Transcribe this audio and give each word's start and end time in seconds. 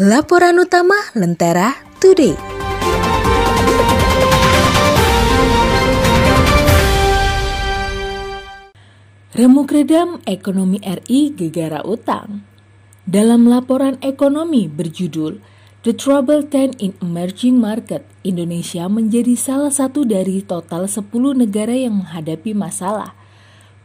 Laporan 0.00 0.56
utama 0.56 0.96
Lentera 1.12 1.76
Today. 2.00 2.32
Remuk 9.36 9.68
redam 9.68 10.24
ekonomi 10.24 10.80
RI 10.80 11.36
gegara 11.36 11.84
utang. 11.84 12.48
Dalam 13.04 13.44
laporan 13.44 14.00
ekonomi 14.00 14.72
berjudul 14.72 15.36
The 15.84 15.92
Trouble 15.92 16.48
Ten 16.48 16.72
in 16.80 16.96
Emerging 17.04 17.60
Market, 17.60 18.00
Indonesia 18.24 18.88
menjadi 18.88 19.36
salah 19.36 19.68
satu 19.68 20.08
dari 20.08 20.40
total 20.40 20.88
10 20.88 21.12
negara 21.36 21.76
yang 21.76 22.00
menghadapi 22.00 22.56
masalah. 22.56 23.12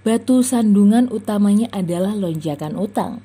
Batu 0.08 0.40
sandungan 0.48 1.12
utamanya 1.12 1.68
adalah 1.76 2.16
lonjakan 2.16 2.80
utang. 2.80 3.20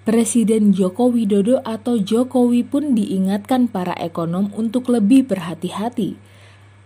Presiden 0.08 0.72
Joko 0.72 1.12
Widodo 1.12 1.60
atau 1.68 2.00
Jokowi 2.00 2.64
pun 2.64 2.96
diingatkan 2.96 3.68
para 3.68 3.92
ekonom 4.00 4.48
untuk 4.56 4.88
lebih 4.88 5.28
berhati-hati 5.28 6.16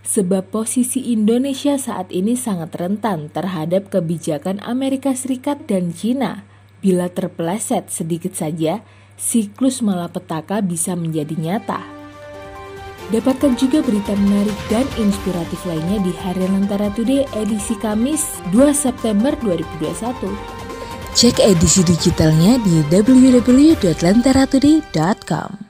sebab 0.02 0.50
posisi 0.50 1.14
Indonesia 1.14 1.78
saat 1.78 2.10
ini 2.10 2.34
sangat 2.34 2.74
rentan 2.74 3.30
terhadap 3.30 3.94
kebijakan 3.94 4.58
Amerika 4.66 5.14
Serikat 5.14 5.70
dan 5.70 5.94
Cina 5.94 6.42
Bila 6.82 7.06
terpeleset 7.06 7.94
sedikit 7.94 8.34
saja, 8.34 8.82
siklus 9.14 9.86
malapetaka 9.86 10.58
bisa 10.66 10.98
menjadi 10.98 11.38
nyata. 11.38 11.78
Dapatkan 13.14 13.54
juga 13.54 13.86
berita 13.86 14.18
menarik 14.18 14.58
dan 14.66 14.82
inspiratif 14.98 15.62
lainnya 15.62 16.02
di 16.02 16.10
Hari 16.10 16.42
Lentera 16.50 16.90
Today 16.90 17.22
edisi 17.38 17.78
Kamis 17.78 18.42
2 18.50 18.74
September 18.74 19.30
2021. 19.38 20.61
Cek 21.12 21.44
edisi 21.44 21.84
digitalnya 21.84 22.56
di 22.64 22.80
www.lenteratoday.com. 22.88 25.61